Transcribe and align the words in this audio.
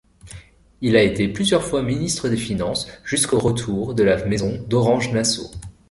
Il 0.81 0.95
a 0.95 1.03
été 1.03 1.27
plusieurs 1.27 1.61
fois 1.63 1.83
ministre 1.83 2.27
des 2.27 2.35
Finances 2.35 2.87
jusqu'au 3.05 3.37
retour 3.37 3.93
de 3.93 4.01
la 4.01 4.25
maison 4.25 4.59
d'Orange-Nassau. 4.67 5.51